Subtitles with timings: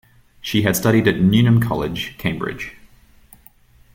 [0.41, 2.73] She had studied at Newnham College, Cambridge.